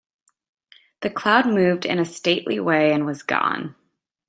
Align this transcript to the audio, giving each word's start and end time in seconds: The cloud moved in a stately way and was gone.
The 1.01 1.11
cloud 1.11 1.45
moved 1.45 1.85
in 1.85 1.99
a 1.99 2.05
stately 2.05 2.59
way 2.59 2.91
and 2.91 3.05
was 3.05 3.21
gone. 3.21 3.75